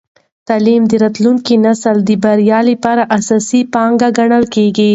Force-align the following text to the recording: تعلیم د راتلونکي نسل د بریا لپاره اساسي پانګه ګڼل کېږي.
تعلیم 0.47 0.83
د 0.87 0.93
راتلونکي 1.03 1.55
نسل 1.65 1.95
د 2.03 2.09
بریا 2.23 2.59
لپاره 2.69 3.03
اساسي 3.17 3.61
پانګه 3.73 4.09
ګڼل 4.17 4.43
کېږي. 4.55 4.89